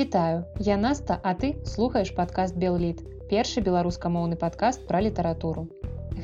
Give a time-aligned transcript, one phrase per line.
[0.00, 5.66] Вітаю, я Наста, а ты слухаеш падкаст Белліт, першы беларускамоўны падкаст пра літаратуру.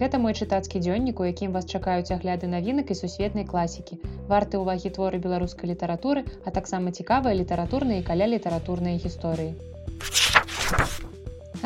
[0.00, 4.00] Гэта мой чытацкі дзённік, у якім вас чакаюць агляды навінак і сусветнай класікі,
[4.32, 9.52] варты ўвагі творы беларускай літаратуры, а таксама цікавыя літаратурныя каля літаратурныя гісторыі.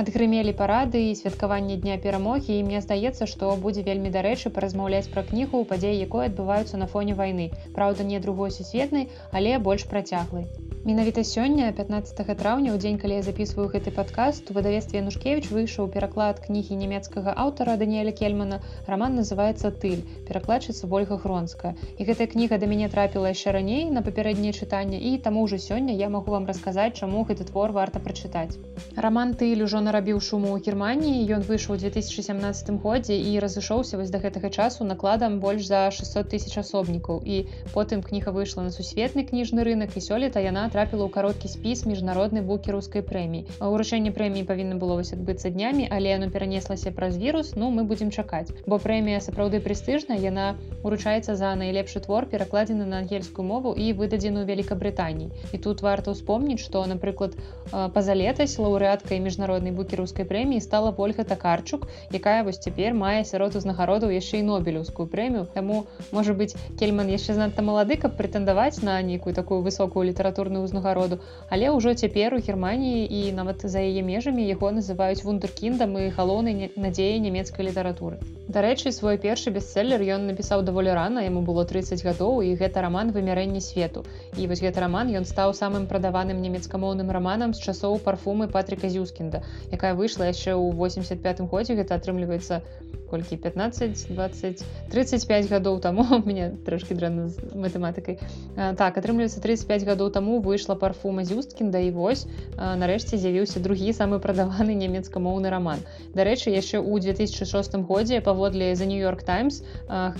[0.01, 5.27] Адгрымелі парады і святкаванне дня перамогі і мне здаецца, што будзе вельмі дарэчы паразмаўляць пра
[5.33, 7.51] кнігу, падзеі якой адбываюцца на фоне вайны.
[7.77, 9.09] Праўда, не другой сусветнай,
[9.41, 10.49] але больш працяглай.
[10.81, 15.91] Менавіта сёння 15 траўня ў дзень калі я записываю гэты падкаст у выдавестве нушкевич выйшаў
[15.93, 22.57] пераклад кнігі нямецкага аўтара даніэля кельмана роман называется тыль перакладчыца ольга гронская і гэтая кніга
[22.57, 26.49] да мяне трапіла яшчэ раней на папярэдняе чытанне і таму ўжо сёння я магу вам
[26.49, 28.57] расказаць чаму гэты твор варта прачытаць
[28.97, 34.23] роман тыль ужо нарабіў шуму ў германії ён выйшаў 2017 годзе і разышоўся вось да
[34.23, 37.19] гэтага часу накладам больш за 600 тысяч асобнікаў.
[37.27, 41.83] І потым кніга выйшла на сусветны кніжны рынок і сёлета яна трапіла ў кароткі спіс
[41.91, 43.59] міжнароднай букераўскай прэміі.
[43.59, 48.15] Уручэнне прэміі павінна было вось адбыцца днямі але яно перанеслася праз вірус ну мы будзем
[48.15, 48.55] чакаць.
[48.71, 50.55] Бо прэмія сапраўды прэстыжна яна
[50.87, 56.63] уручаецца за найлепшы твор перакладзены на ангельскую мову і выдадзеную великкабрытаніі і тут варта ўспомніць
[56.63, 57.35] што напрыклад
[57.71, 64.45] пазалетась лаўрэаткай міжнароднай букераўскай прэміі стала ольга такарчук якая вось цяпер мае сярод узнагародаў яшчэ
[64.45, 65.49] і нобелеўскую прэмію.
[65.55, 71.21] Таму можа быть кельман яшчэ занадта малады каб прэтэндаваць на нейкую такую высокую літаратурную ўзнагароду
[71.51, 76.71] але ўжо цяпер у германії і нават за яе межамі яго называюць вундеркіндам і галоўнай
[76.77, 78.21] надзеі нямецкай літаратуры
[78.51, 83.13] дарэчы свой першы бестселлер ён напісаў даволі рана яму было 30 гадоў і гэта роман
[83.17, 84.05] вымярэння свету
[84.37, 89.43] і вось гэты роман ён стаў самым прадаваным нямецкамоўным романам з часоў парфумы патрика зюскінда
[89.69, 92.63] якая выйшла яшчэ ў 85 годзе гэта атрымліваецца
[93.11, 98.19] колькі 15 20 35 гадоў таму у меня трошки дрэнна з матэматыкай.
[98.55, 102.27] Так атрымліваецца 35 гадоў таму выйшла парфума зюсткін да і вось
[102.57, 105.83] нарэшце з'явіўся другі самы прадаваны нямецкамоўны роман
[106.15, 109.63] дарэчы яшчэ ў 2006 годзе паводле за нью-йорк таймс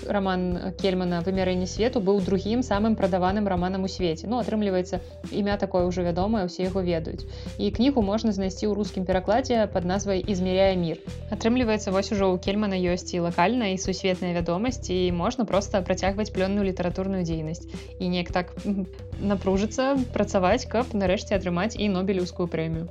[0.07, 4.27] роман кельмана вымярэння свету быў другім самым прадаваным романам у свеце.
[4.27, 5.01] Ну атрымліваецца
[5.31, 7.23] імя такое ўжо вядомае усе яго ведаюць.
[7.59, 9.30] І кнігу можна знайсці ў рускім перакладзе
[9.73, 10.99] под назвай измеряя мир
[11.31, 16.31] атрымліваецца вось ужо у кельмана ёсць і лакальная і сусветная вядомасць і можна проста працягваць
[16.35, 17.67] плённую літаратурную дзейнасць.
[17.99, 18.53] І неяк так
[19.21, 22.91] напружыцца працаваць каб нарэшце атрымаць і нобелеўскую прэмію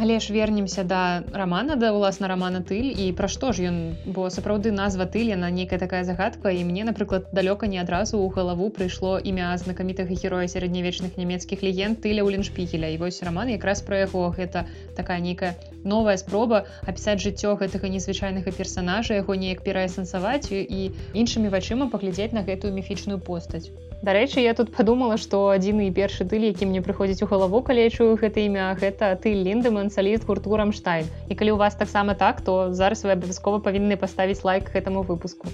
[0.00, 4.30] Але ж вернемся да рамана да ўласна рамана тыль і пра што ж ён бо
[4.30, 6.54] сапраўды назва тыль яна нейкая такая загадка.
[6.54, 11.98] І мне напрыклад далёка не адразу ў галаву прыйшло імя знакамітага героя сярэднявечных нямецкіх легенд
[11.98, 14.30] тыля ўленшпігеля і вось раман якраз пра яго.
[14.38, 21.50] Гэта такая нейкая новая спроба апісаць жыццё гэтага незвычайнага персонажа яго неяк пераасэнсаваць і іншымі
[21.50, 23.66] вачыма паглядзець на гэтую міфічную постаць
[23.98, 27.82] Дарэчы, я тут падумала, што адзіны і першы тыль, які мне прыходзіць у галаву, калі
[27.82, 31.10] я чую гэта імя, гэта ты Ліндеман, саліст гурту Рамштайн.
[31.26, 35.50] І калі ў вас таксама так, то зараз вы абавязкова павінны паставіць лайк гэтаму выпуску.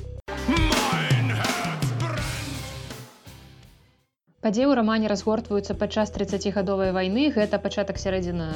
[4.45, 8.49] Падзеі ў рамане разгортваюцца падчас 30гадовай вайны гэта пачатак сярэдзіна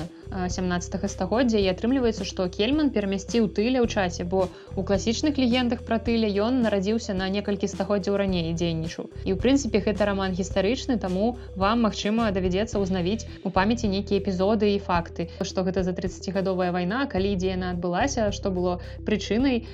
[0.52, 5.96] 17 стагоддзя і атрымліваецца што кельман перамясціў тыля ў часе бо у класічных легендах пра
[5.96, 9.08] тыля ён нарадзіўся на некалькі стагоддзяў раней дзейнічаў.
[9.24, 14.76] І ў прынцыпе гэта раман гістарычны таму вам магчыма давядзецца ўзнавіць у памяці нейкія эпізоды
[14.76, 18.76] і факты што гэта за 30гадовая вайна калі ідзе яна адбылася што было
[19.08, 19.64] прычынай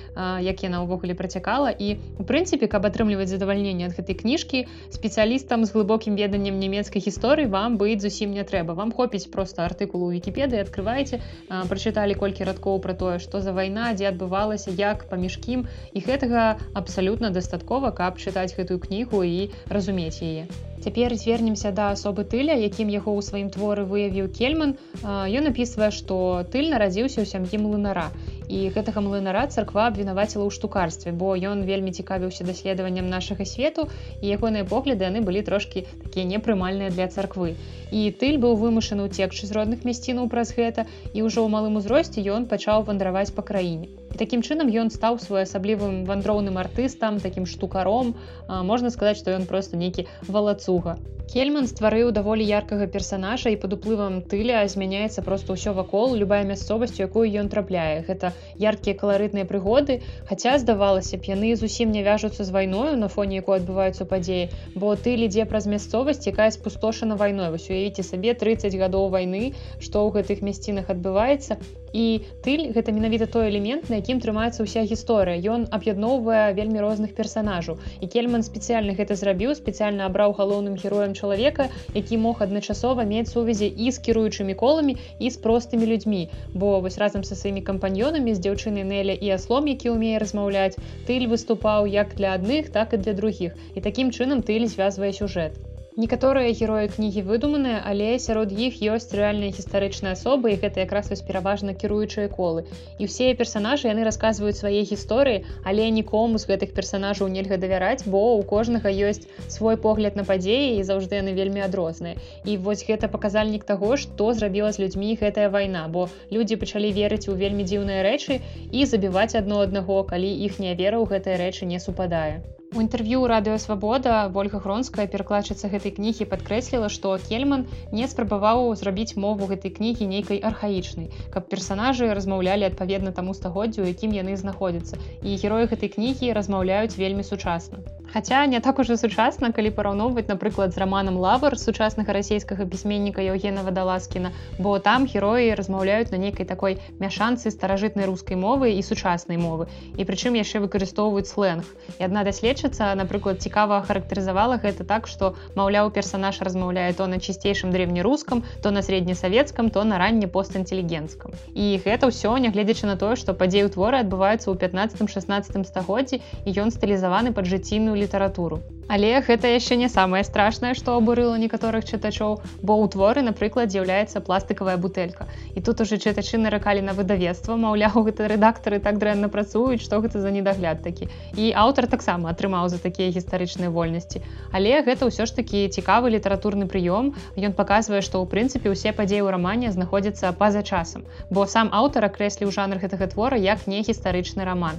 [0.47, 1.75] як яна ўвогуле працякала.
[1.75, 4.63] І у прынцыпе каб атрымліваць задавальненне ад гэтай кніжкі
[4.95, 9.65] спецыялістам з глыбокім глыбокім веданнем нямецкай гісторыі вам быць зусім не трэба вам хопіць просто
[9.65, 11.17] артыкулу вкіпедыі открываеце
[11.49, 15.65] прачыталі колькі радкоў пра тое што за вайна дзе адбывалася як паміж кім
[15.97, 16.45] і гэтага
[16.77, 20.45] абсалютна дастаткова каб чытаць гэтую кнігу і разумець яе
[20.85, 24.77] цяпер звернемся да асобы тыля якім яго ў сваім творы выявіў кельман.
[25.01, 28.11] Ён напісвае што тыль нарадзіўся ў сям'і млынара
[28.49, 33.87] і гэтага млынара царква абвінаваціла ў штукарстве бо ён вельмі цікавіўся даследаваннем нашага свету
[34.21, 37.55] і ягоныя погляды яны былі трошкі такія непрымальныя для царквы.
[37.91, 42.21] І тыль быў вымушаны ўцекчы з родных мясцінаў праз гэта і ўжо ў малым узросце
[42.37, 43.89] ён пачаў вандраваць па краіне.
[44.13, 48.15] І такім чынам ён стаў своеасаблівым вандроўным артыстам такім штукаром
[48.47, 50.97] можна сказаць што ён просто нейкі валацуга
[51.31, 57.01] Кельман стварыў даволі яркага персонажа і пад уплывам тыля змяняецца просто ўсё вакол любая мясцовасць
[57.05, 58.05] якую ён трапляе.
[58.09, 58.31] Гэта
[58.61, 59.97] яркія каларытныя прыгоды
[60.29, 64.93] хаця здавалася б яны зусім не вяжуцца з вайною на фоне якой адбываюцца падзеі бо
[65.07, 67.49] тыль ідзе праз мясцовасць якая спустошана вайной.
[67.49, 71.57] Вось уявіце сабе 30 гадоў вайны што ў гэтых мясцінах адбываецца
[71.95, 72.05] і
[72.43, 75.39] тыль гэта менавіта той элемент на якім трымаецца ўся гісторыя.
[75.55, 81.69] Ён аб'ядноўвае вельмі розных персонажаў і кельман спецыяльна гэта зрабіў спецыяльна абраў галоўным героем чалавека
[81.95, 86.23] які мог адначасова мець сувязі і з кіруючымі коламі і з простымі людзьмі.
[86.53, 90.75] Бо вось разам са сваімі кампаньёнамі з дзяўчыны неля і аслом які ўмее размаўляць
[91.07, 93.55] тыль выступаў як для адных так і для другіх.
[93.75, 99.55] І такім чынам тыль звязвае сюжэт Некаторыя героі кнігі выдуманыя, але сярод іх ёсць рэальныя
[99.55, 102.65] гістарычныя асобы і гэта якраз вось пераважна кіруючыя колы.
[102.99, 108.35] І ўсе персанажы яны расказваюць свае гісторыі, але нікому з гэтых персанажаў нельга давяраць, бо
[108.35, 112.19] у кожнага ёсць свой погляд на падзеі і заўжды яны вельмі адрозныя.
[112.43, 117.31] І вось гэта паказальнік таго, што зрабіла з людзьмі гэтая вайна, бо людзі пачалі верыць
[117.31, 118.41] у вельмі дзіўныя рэчы
[118.75, 122.43] і забіваць адно аднаго, калі іхняя вера ў гэтыя рэчы не супадае.
[122.75, 127.63] У інтэрв'ю радыёвабода ольга гронская перакладчыца гэтай кнігі падкрэсліла што кельман
[127.99, 134.19] не спрабаваў зрабіць мову гэтай кнігі нейкай архаічнай каб персанажы размаўлялі адпаведна таму стагоддзю якім
[134.19, 134.99] яны знаходзяцца.
[135.23, 137.79] І героі гэтай кнігі размаўляюць вельмі сучасна
[138.15, 143.63] Хаця не так ужо сучасна, калі параўноўваць, напрыклад, з раманам лавар сучаснага расійскага пісьменніка Еўгена
[143.67, 149.67] Вадаласкіна, бо там героі размаўляюць на нейкай такой мяшанцы старажытнай рускай мовы і сучаснай мовы.
[149.99, 151.67] І прычым яшчэ выкарыстоўваюць сленг.
[151.99, 157.75] І адна даследчыца, напрыклад, цікава характарызавала гэта так, што маўляў персанаж размаўляе то на чысцейшым
[157.75, 161.35] древнерускам, то на сярэднесавецкам, то на ранне постінтэлігенцкам.
[161.51, 166.55] І гэта ўсё, нягледзячы на тое, што падзеі ў творы адбываюцца ў 15-16 стагоддзі і
[166.63, 168.63] ён стылізаваны пад жыційную літаратуру.
[168.87, 174.21] Але гэта яшчэ не самае страшнае, што абурыла некаторых чытачоў, бо ў творы, напрыклад, з'яўляецца
[174.21, 175.25] пластикавая бутэлька.
[175.57, 180.21] І тут уже чытачы наракалі на выдавецтва, маўляў, гэта рэдактары так дрэнна працуюць, што гэта
[180.21, 181.09] за недагляд такі.
[181.33, 184.21] І аўтар таксама атрымаў за такія гістарычныя вольнасці.
[184.53, 187.17] Але гэта ўсё ж такі цікавы літаратурны прыём.
[187.41, 192.05] Ён паказвае, што ў прынцыпе ўсе падзеі ў рамане знаходзяцца па-за часам, бо сам аўтар
[192.05, 194.77] акрэсліў жанр гэтага твора як не гістарычны раман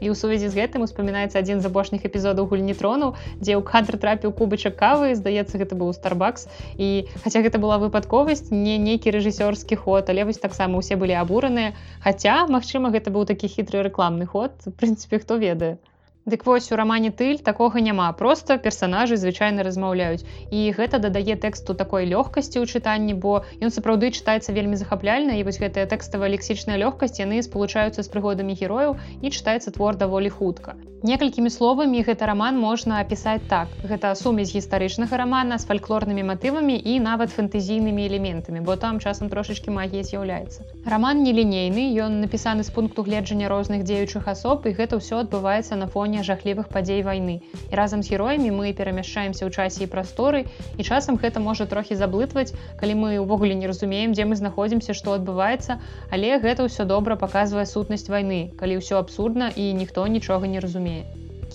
[0.00, 3.98] і ў сувязі з гэтым успамінаецца адзін з апошніх эпізодаў гульні тронаў дзе ў кадр
[4.02, 9.80] трапіў кубачак кавы здаецца гэта быў старбакс і хаця гэта была выпадковасць не нейкі рэжысёрскі
[9.80, 11.74] ход але вось таксама ўсе былі абураныя.
[12.04, 14.52] Хаця магчыма гэта быў такі хітры рэкламны ход.
[14.80, 15.76] Прынцыпе хто ведае
[16.26, 20.26] Дык вось у рамане тыль такога няма просто персонажы звычайна размаўляюць.
[20.50, 25.46] І гэта дадае тэксту такой лёгкасці ў чытанні бо ён сапраўды чытаецца вельмі захапляльна і
[25.46, 30.74] вось гэтая тэкставая лексічная лёгкасць яны спалучаюцца з прыгодамі герояў і чытаецца твор даволі хутка
[31.06, 36.98] некалькімі словамі гэта роман можна апісаць так гэта сумесь гістарычнага рамана з фальклорнымі матывамі і
[37.08, 43.02] нават фэнтэзійнымі элементамі бо там часам трошачки магія з'яўляецца роман нелінейны ён напісаны з пункту
[43.02, 47.36] гледжання розных дзеючых асоб і гэта ўсё адбываецца на фоне жахлівых падзей вайны.
[47.70, 51.98] І разам з героямі мы перамяшчаемся ў часе і прасторы і часам гэта можа трохі
[52.00, 55.78] заблытваць, калі мы ўвогуле не разумеем, дзе мы знаходзімся, што адбываецца,
[56.10, 60.95] але гэта ўсё добра паказвае сутнасць вайны, калі ўсё абсурдна і ніхто нічога не разумее.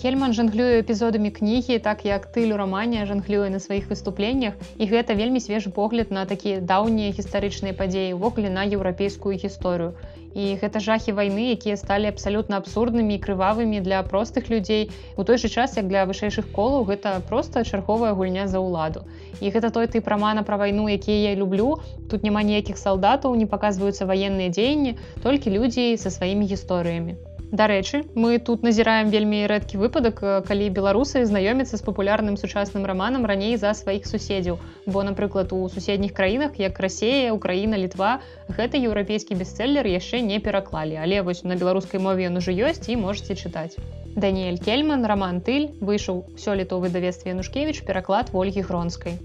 [0.02, 5.38] Кельман жанглюе эпізодамі кнігі, так як тылю рамане жанглюе на сваіх выступленнях і гэта вельмі
[5.38, 9.94] свежы погляд на такія даўнія гістарычныя падзеі ўвогуле на еўрапейскую гісторыю.
[10.34, 14.90] І гэта жахі вайны якія сталі абсалютна абсурднымі і крывавымі для простых людзей.
[15.14, 19.06] У той жа час як для вышэйшых колаў гэта проста чарговая гульня за ўладу.
[19.38, 21.78] І гэта той ты рамана пра вайну якія я люблю.
[22.10, 28.38] Тут няма ніякіх салдатаў не паказваюцца ваенныя дзеянні толькі людзі са сваімі гісторыямі Дарэчы, мы
[28.38, 34.08] тут назіраем вельмі рэдкі выпадак, калі беларусы знаёмяцца з папулярным сучасным раманам раней за сваіх
[34.08, 34.56] суседзяў.
[34.86, 40.96] Бо, напрыклад, у суседніх краінах, як Расея, Украіна, літва, гэты еўрапейскі бестселлер яшчэ не пераклалі.
[40.96, 43.76] Але вось на беларускай мове ён ужо ёсць і можете чытаць.
[44.16, 49.20] Даніэль Кельман, раман Тыль выйшаў сёлета ў выдавестве Янушкевіч пераклад ольгі гронскай.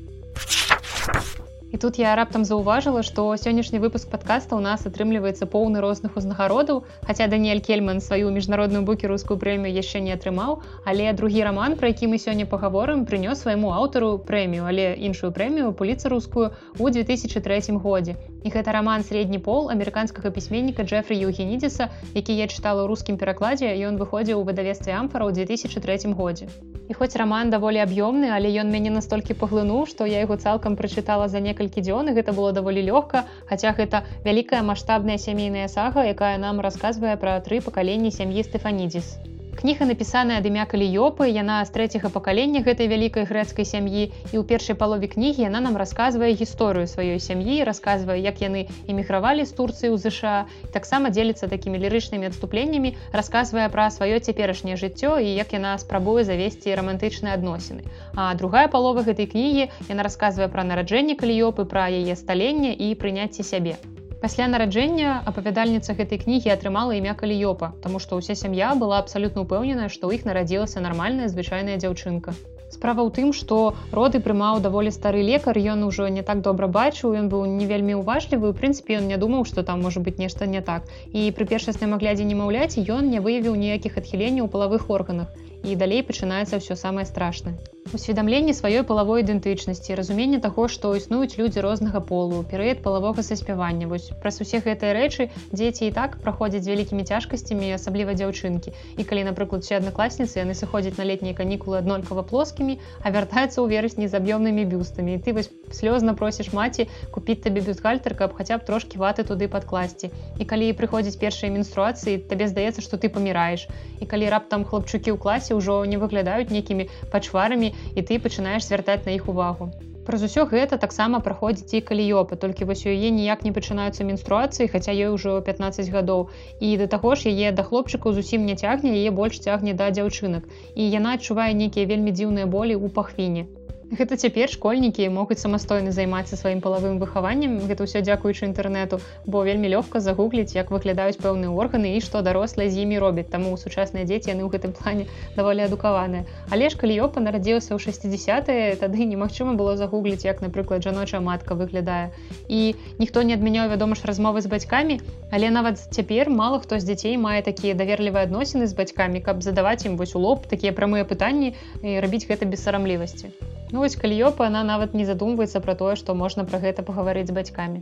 [1.72, 6.88] І тут я раптам заўважыла, што сённяшні выпуск падкаста ў нас атрымліваецца поўны розных узнагародаў.
[7.04, 12.08] Хаця Даніэль Кельман сваю міжнародную букерускую прэмію яшчэ не атрымаў, але другі раман, пра які
[12.08, 18.16] мы сёння пагаворым, прынёс свайму аўтару прэмію, але іншую прэмію пуліцарускую ў 2003 годзе.
[18.48, 23.76] І гэта раман сярэдні пол амерыканскага пісьменніка Джефры Югенідзіса, які я чытала ў рускім перакладзе,
[23.84, 26.48] ён выходзіў у выдавестве амфара ў 2003 годзе.
[26.88, 31.28] І хоць раман даволі аб'ёмны, але ён мяне настолькі паглынуў, што я яго цалкам прачытала
[31.28, 36.36] за некалькі дзён і гэта было даволі лёгка, хаця гэта вялікая маштабная сямейная сага, якая
[36.40, 39.37] нам расказвае пра тры пакаленні сям'і Стэфанідзіс.
[39.58, 44.78] Кніга напісаная дымя каліёпы, яна з трэцяга пакалення гэтай вялікай грэцкай сям'і і ў першай
[44.78, 49.98] палове кнігі яна нам расказвае гісторыю сваёй сям'і, расказвае, як яны эмігравалі з Турцыі ў
[49.98, 56.22] ЗША, таксама дзеліцца такімі лірычнымі адступленнямі, расказвае пра сваё цяперашняе жыццё і як яна спрабуе
[56.22, 57.82] завесці рамантычныя адносіны.
[58.14, 63.42] А другая палова гэтай кнігі яна расказвае пра нараджэнне каліёпы, пра яе сталенне і прыняцце
[63.42, 63.82] сябе.
[64.22, 69.94] Пасля нараджэння апавядальніца гэтай кнігі атрымала імя каліёпа, таму што ўся сям'я была абсалютна упэўненая,
[69.94, 72.34] што ў іх нарадзілася нармальная звычайная дзяўчынка.
[72.70, 73.58] справа ў тым што
[73.98, 77.96] роды прымаў даволі стары лекар ён ужо не так добра бачыў ён быў не вельмі
[78.00, 81.48] уважлівы у прынцыпе ён не думаў што там можа быць нешта не так і пры
[81.54, 85.32] першасным аглядзе немаўляці ён не выявіў ніякіх адхіленняў у палавых органах
[85.68, 87.58] і далей пачынаецца ўсё самае страшнае.
[87.94, 93.88] Усведамленне сваёй палавой ідэнтычнасці, разуменне таго, што існуюць людзі рознага полу, перыяд палавога саспявання.
[93.88, 98.76] Вось праз усе гэтыя рэчы дзеці і так праходзяць вялікімі цяжкасцямі, асабліва дзяўчынкі.
[99.00, 103.72] І калі, напрыклад, усе аднакласніцы яны сыходзяць на летнія канікулы аднолькава плоскімі, а вяртаюцца ў
[103.72, 105.16] верасні з аб'ёмнымі бюстамі.
[105.16, 109.48] І ты вось слёзна просіш маці купіць табе бюстгальтер, каб хаця б трошкі ваты туды
[109.48, 110.12] падкласці.
[110.36, 113.72] І калі прыходзіць першыя менструацыі, табе здаецца, што ты паміраеш.
[114.04, 119.04] І калі раптам хлапчукі ў класе ўжо не выглядаюць нейкімі пачварамі і ты пачынаеш звяртаць
[119.10, 119.72] на іх увагу.
[120.08, 124.70] Праз усё гэта таксама праходзіць і каліёпа, толькі вось у яе ніяк не пачынаюцца менструацыі,
[124.72, 126.24] хаця ёй ужо 15 гадоў.
[126.64, 130.48] І да таго ж яе да хлопчыкаў зусім не цягне, яе больш цягне да дзяўчынак.
[130.80, 133.44] І яна адчувае нейкія вельмі дзіўныя болі ў пахвіне.
[133.88, 137.64] Гэта цяпер школьнікі могуць самастойна займацца сваім палавым выхаваннем.
[137.72, 142.68] Гэта ўсё дзякуючы інтэрнэту, бо вельмі лёгка загугліць, як выглядаюць пэўныя органы і што дарослыя
[142.68, 143.32] з імі робяць.
[143.32, 145.08] Таму сучасныя дзеці яны ў гэтым плане
[145.40, 146.28] даволі адукаваныя.
[146.52, 151.56] Але ж калі Ёпа нарадзілася ў 60 тады немагчыма было загугліць, як, напрыклад, жаночая матка
[151.56, 152.12] выглядае.
[152.52, 155.00] І ніхто не адмяняў вядома ж размовы з бацькамі,
[155.32, 159.88] але нават цяпер мала хто з дзяцей мае такія даверлівыя адносіны з бацькамі, каб задаваць
[159.88, 163.32] ім вось у лоб такія прамыя пытанні рабіць гэта без сарамлівасці.
[163.72, 167.34] Ну вось каліёпа она нават не задумваецца пра тое, што можна пра гэта пагаварыць з
[167.36, 167.82] бацькамі.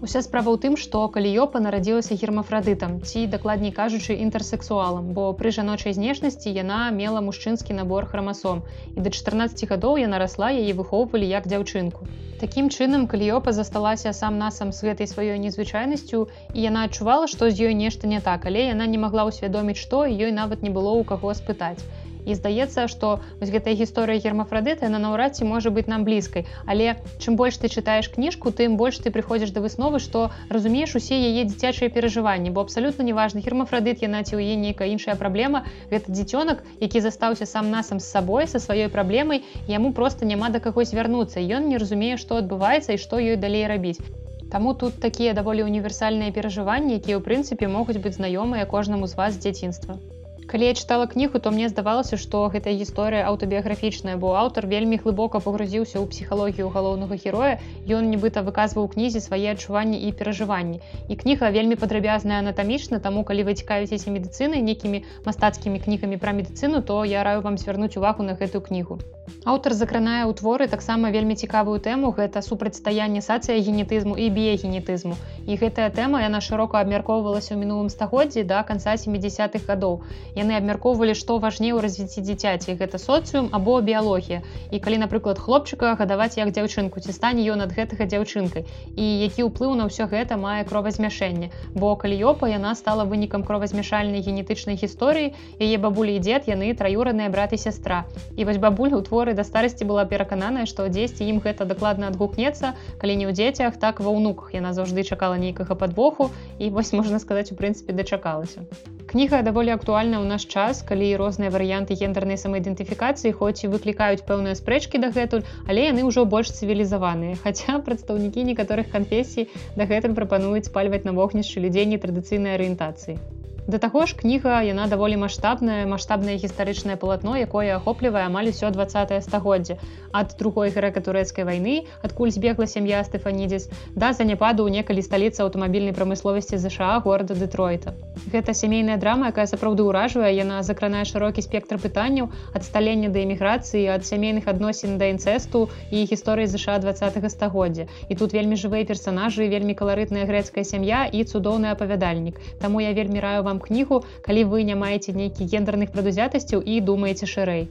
[0.00, 5.92] Уся справа ў тым, што каліёпа нарадзілася гермафрадытам ці дакладней кажучы інтэрсексуалам, бо пры жаночай
[5.98, 8.64] знешнасці яна мела мужчынскі набор храмасом
[8.96, 12.08] і да 14 гадоў яна расла яе выхоўвалі як дзяўчынку.
[12.40, 17.68] Такім чынам каліёпа засталася сам насам з гэтай сваёй незвычайнасцю і яна адчувала, што з
[17.68, 21.04] ёй нешта не так, але яна не магла ўсвядоміць, што ёй нават не было ў
[21.04, 21.80] каго спытаць
[22.26, 26.44] і здаецца што вось гэтая гісторыя гермафрадыта на наўрад ці можа быць нам блізкай.
[26.66, 31.16] Але чым больш ты чытаеш кніжку тым больш ты прыходзіш да высновы што разумееш усе
[31.16, 32.50] яе дзіцячыя перажыванні.
[32.50, 35.64] Бо абсалютна неважна гермафрадыт яна ці ў е нейкая іншая праблема
[35.94, 40.60] гэта дзіцёнак які застаўся сам насам з сабой са сваёй праблемай яму просто няма да
[40.60, 41.38] кагось вярнуцца.
[41.40, 44.02] Ён не разумее што адбываецца і што ёй далей рабіць.
[44.50, 49.34] Таму тут такія даволі універсальныя перажыванні якія ў прынцыпе могуць быць знаёмыя кожнаму з вас
[49.34, 49.98] з дзяцінства
[50.46, 55.40] калі я чытала кнігу то мне здавалася што гэта гісторыя аўтабіяграфічная бо аўтар вельмі глыбока
[55.42, 57.58] пагрузіўся ў псіхалогію галоўнага героя.
[57.86, 60.78] Ён нібыта выказваў кнізе свае адчуванні і перажыванні.
[61.08, 66.82] І кніга вельмі падрабязная анатамічна таму калі вы цікавіцеся медыцынай нейкімі мастацкімі кнігамі пра медыцыну
[66.82, 69.02] то я раю вам звярнуць увагу на гэтую кнігу.
[69.46, 75.18] Аўтар закранае ў творы таксама вельмі цікавую тэму гэта супрацьстаянне сацыя генетызму і біягенетызму.
[75.46, 80.02] І гэтая тэма яна шырока абмяркоўвалася ў мінулым стагоддзі да канца 70-х гадоў
[80.36, 85.94] яны абмяркоўвалі што важней у развіцці дзіцяці гэта соцыум або біялогія і калі напрыклад хлопчыка
[85.96, 88.66] гадаваць як дзяўчынку ці стане ён ад гэтага дзяўчынкай.
[88.96, 91.50] І які ўплыў на ўсё гэта мае кровазмяшэнне.
[91.74, 97.56] Бо каліёпа яна стала вынікам кровазмяшальнай генетычнай гісторыі яе бабулі і дзед яны траюраныя брат
[97.56, 98.04] і сястра.
[98.36, 102.74] І вось бабуля у творы да старасці была перакананая што дзесьці ім гэта дакладна адгукнецца
[103.00, 104.52] калі не ў дзецях так ва ўнуках.
[104.52, 108.66] Яна заўжды чакала нейкага падвоху і вось можна сказаць у прынцыпе дачакалася
[109.06, 114.58] кніга даволі актуальна ў наш час калі розныя варыянты гендернай самаідэнтыфікацыі хоць і выклікаюць пэўныя
[114.58, 117.38] спрэчкі дагэтуль але яны ўжо больш цывілізаваныя.
[117.46, 119.48] Хаця прадстаўнікі некаторых канфесій
[119.78, 123.35] дагэтуль прапануюць спальваць на вогнішчы людзей нетрадыцыйнай арыентацыі
[123.66, 129.14] Да таго ж кніга яна даволі маштабная маштабнае гістарычнае палатно якое ахоплівае амаль усё 20
[129.26, 129.74] стагоддзя
[130.14, 131.74] ад другой грэка-турэцкай вайны
[132.06, 133.66] адкуль збегла сям'я стефанідзіс
[133.98, 137.98] да заняпаду ў некалі сталіцы аўтамабільнай прамысловасці ЗША горада Дэтройта.
[138.30, 143.82] Гэта сямейная драма якая сапраўды ўражвае яна закранае шырокі спектр пытанняў ад сталення да эміграцыі
[143.90, 147.90] ад сямейных адносін да інцэсту і гісторыі ЗША 20 стагоддзя.
[148.08, 152.38] І тут вельмі жывыя персонажы вельмі каларытная грэцкая сям'я і цудоўны апавядальнік.
[152.62, 156.80] Таму я вельмі раю вам вам кнігу калі вы не маеце нейкіх гендерных прадузятасцяў і
[156.80, 157.68] думаеце шырэй.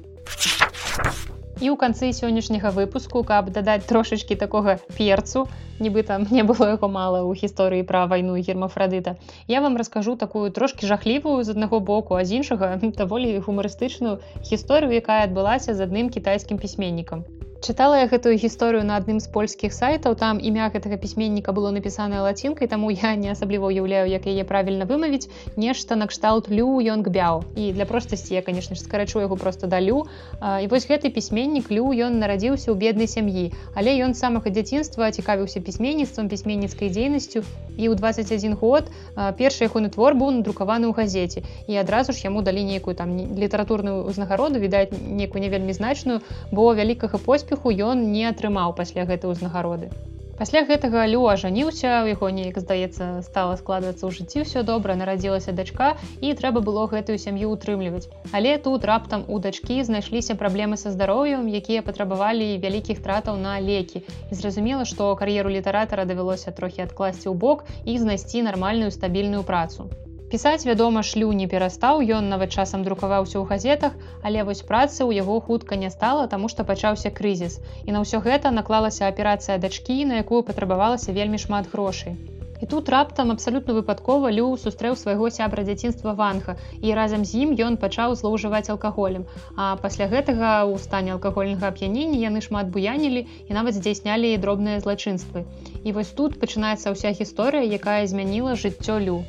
[1.61, 5.47] І ў канцы сённяшняга выпуску каб дадаць трошачки такога перцу
[5.79, 9.15] нібыта мне было яго мала ў гісторыі пра вайну гермафрадыта
[9.47, 14.99] я вам раскажу такую трошки жахлівую з аднаго боку а з іншага даволі гумарыстычную гісторыю
[14.99, 17.23] якая адбылася з адным кітайскім пісьменнікам
[17.61, 22.21] чытала я гэтую гісторыю на адным з польскіх сайтаў там імя гэтага пісьменніка было напісанае
[22.21, 27.43] лацінкай таму я не асабліва уяўляю як яе правільна вымавіць нешта накшталт лю йонг бяў
[27.55, 30.05] і для простасці я конечно ж скарачу яго просто далю
[30.43, 35.59] і вось гэты пісьменнік лю ён нарадзіўся ў беднай сям'і але ён самага дзяцінства цікавіўся
[35.59, 37.41] пісьменніцтвам пісьменніцкай дзейнасцю
[37.77, 38.91] і ў 21 год
[39.39, 44.05] першы ягоны твор быў надрукаваны ў газеце і адразу ж яму далі нейкую там літаратурную
[44.05, 46.21] ўзнагароду відаць некую не вельмі значную
[46.51, 49.89] бо вялікага поспеху поспеху ён не атрымаў пасля гэтай узнагароды.
[50.35, 55.55] Пасля гэтага Лю ажаніўся, у яго неяк здаецца стала складвацца ў жыцці ўсё добра, нарадзілася
[55.55, 58.11] дачка і трэба было гэтую сям'ю утрымліваць.
[58.35, 64.03] Але тут раптам у дачкі знайшліся праблемы са здароўем, якія патрабавалі вялікіх тратаў на лекі.
[64.03, 69.87] І зразумела, што кар'еру літаратара давялося трохі адкласці ў бок і знайсці нармальную стабільную працу.
[70.35, 73.93] Пісаць, вядома, шлю не перастаў, ён нават часам друкаваўся ў газетах,
[74.29, 77.53] але вось працы ў яго хутка не стала, таму што пачаўся крызіс.
[77.87, 82.17] І на ўсё гэта наклалася аперацыя дачкі, на якую патрабавалася вельмі шмат грошай.
[82.59, 87.55] І тут раптам абсалютна выпадкова Лю сустрэў свайго сябра дзяцінства ванха і разам з ім
[87.69, 89.23] ён пачаў злоўжываць алкаголем.
[89.55, 95.47] А пасля гэтага ў стане алкагольнага ап'янення яны шмат буянілі і нават здзяйснялі дробныя злачынствы.
[95.87, 99.19] І вось тут пачынаецца ўся гісторыя, якая змяніла жыццё Лю.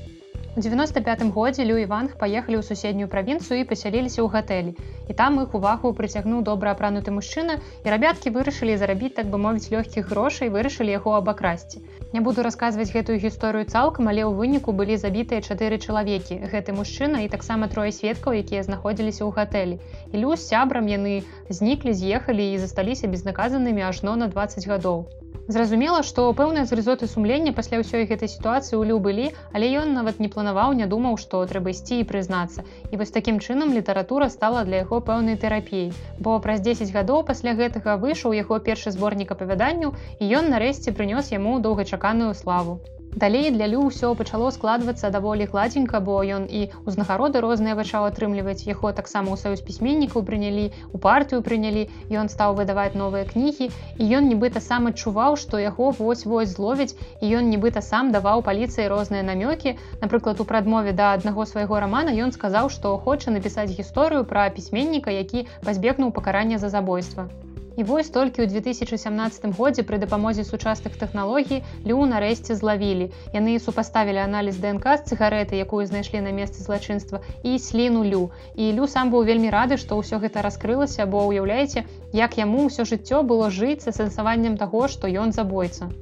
[0.56, 4.72] У 95 годзе Лю Іванг паехалі ў суседнюю правінцыю і пасяліліся ў гатэлі.
[5.04, 9.68] І там іх увагу прыцягнуў добра апрануты мужчына і рабяткі вырашылі зарабіць так бы мовіць
[9.68, 11.84] лёгкіх грошай вырашылі яго абакрасці.
[12.16, 16.40] Не буду расказваць гэтую гісторыю цалкам, але ў выніку былі забітыя чатыры чалавекі.
[16.48, 19.76] Гэты мужчына і таксама трое сведкаў, якія знаходзіліся ў гатэлі.
[20.16, 21.20] І лю з сябрам яны
[21.52, 25.04] зніклі, з'ехалі і засталіся безнаказанымі ажно на 20 гадоў.
[25.48, 30.18] Зразумела, што пэўныя зрызоты сумлення пасля ўсёй гэтай сітуацыі ў лю былі, але ён нават
[30.18, 32.66] не планаваў, не думаў, што трэба ісці і прызнацца.
[32.90, 35.94] І вось такім чынам літаратура стала для яго пэўнай тэрапіяй.
[36.18, 41.30] Бо праз 10 гадоў пасля гэтага выйшаў яго першы зборнік апавяданняў і ён нарэшце прынёс
[41.30, 42.80] яму доўгачаканую славу.
[43.16, 48.68] Далей для лю ўсё пачало складвацца даволі гладзенька, бо ён і ўзнагароды розныя пачаў атрымліваць
[48.68, 54.10] яго таксама ў саюз пісьменнікаў прынялі у партыю прынялі ён стаў выдаваць новыя кнігі і
[54.20, 56.92] ён нібыта сам адчуваў, што яго вось-вось зловіць
[57.24, 59.76] і ён нібыта сам даваў паліцыі розныя намёкі.
[60.04, 65.08] Напрыклад, у прадмове да аднаго свайго рамана ён сказаў, што хоча напісаць гісторыю пра пісьменніка,
[65.08, 67.30] які пазбегнуў пакарання за забойства.
[67.76, 73.10] І вось толькі ў 2017 годзе пры дапамозе сучасных тэхналогій лю нарэшце злавілі.
[73.36, 78.22] Яны супаставілі аналіз ДНК з цыгарэты, якую знайшлі на месцы злачынства і сліну лю.
[78.56, 81.84] І лю сам быў вельмі рады, што ўсё гэта раскрылася, бо ўяўляеце,
[82.16, 85.92] як яму ўсё жыццё было жыць са сэнсаваннем таго, што ён забойца.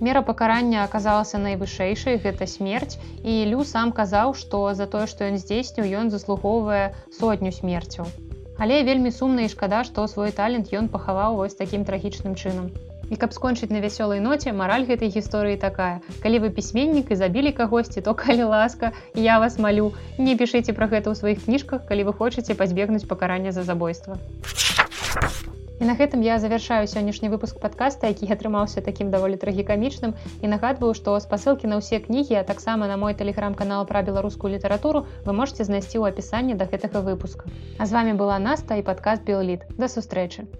[0.00, 5.36] Мера пакарання аказалася найвышэйшай гэта смерць і лю сам казаў, што за тое, што ён
[5.42, 8.08] здзейсніў, ён заслугоўвае сотню смерцяў.
[8.58, 12.70] Але вельмі сумна і шкада, што свой талент ён пахаваў вось такім трагічным чынам.
[13.08, 16.02] І каб скончыць на вясёлай ноце мараль гэтай гісторыі такая.
[16.24, 20.90] Калі вы пісьменнік і забілі кагосьці, то калі ласка, я вас малю, не пішыце пра
[20.90, 24.18] гэта ў сваіх кніжках, калі вы хочаце пазбегнуць пакарання за забойства.
[25.78, 30.90] І на гэтым я завяршаю сённяшні выпуск падкаста, які атрымаўся такім даволі трагікамічным і нагадваю,
[30.98, 35.62] што спасылкі на ўсе кнігі, а таксама на мой тэлеграм-канал пра беларускую літаратуру вы можете
[35.62, 37.46] знайсці ў апісанні да гэтага выпуска.
[37.78, 39.70] А з вами была Наста і падкаст Белліт.
[39.78, 40.50] Да сустрэчы.